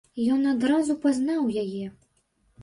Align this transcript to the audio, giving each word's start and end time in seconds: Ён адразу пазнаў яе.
Ён 0.35 0.39
адразу 0.51 0.95
пазнаў 1.03 1.53
яе. 1.65 1.85